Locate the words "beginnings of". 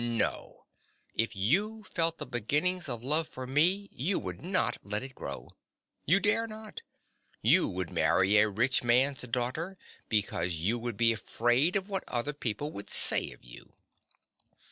2.25-3.03